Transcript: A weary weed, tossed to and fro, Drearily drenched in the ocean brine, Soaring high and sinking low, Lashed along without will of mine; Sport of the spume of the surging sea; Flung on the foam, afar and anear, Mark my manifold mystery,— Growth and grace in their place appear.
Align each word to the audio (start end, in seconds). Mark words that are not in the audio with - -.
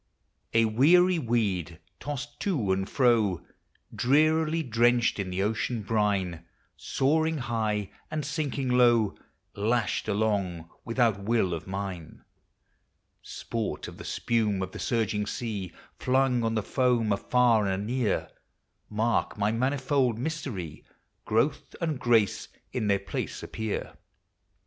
A 0.55 0.65
weary 0.65 1.19
weed, 1.19 1.77
tossed 1.99 2.39
to 2.39 2.71
and 2.71 2.89
fro, 2.89 3.45
Drearily 3.93 4.63
drenched 4.63 5.19
in 5.19 5.29
the 5.29 5.43
ocean 5.43 5.83
brine, 5.83 6.43
Soaring 6.75 7.37
high 7.37 7.91
and 8.09 8.25
sinking 8.25 8.69
low, 8.71 9.13
Lashed 9.53 10.07
along 10.07 10.67
without 10.83 11.21
will 11.21 11.53
of 11.53 11.67
mine; 11.67 12.23
Sport 13.21 13.87
of 13.87 13.99
the 13.99 14.03
spume 14.03 14.63
of 14.63 14.71
the 14.71 14.79
surging 14.79 15.27
sea; 15.27 15.71
Flung 15.99 16.43
on 16.43 16.55
the 16.55 16.63
foam, 16.63 17.11
afar 17.11 17.67
and 17.67 17.83
anear, 17.87 18.27
Mark 18.89 19.37
my 19.37 19.51
manifold 19.51 20.17
mystery,— 20.17 20.83
Growth 21.25 21.75
and 21.79 21.99
grace 21.99 22.47
in 22.73 22.87
their 22.87 22.97
place 22.97 23.43
appear. 23.43 23.93